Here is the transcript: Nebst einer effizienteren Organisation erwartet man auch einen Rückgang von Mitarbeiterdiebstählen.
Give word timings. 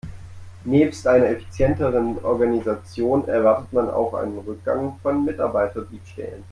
Nebst 0.65 1.05
einer 1.05 1.27
effizienteren 1.29 2.25
Organisation 2.25 3.27
erwartet 3.27 3.71
man 3.71 3.87
auch 3.91 4.15
einen 4.15 4.39
Rückgang 4.39 4.97
von 5.03 5.23
Mitarbeiterdiebstählen. 5.25 6.43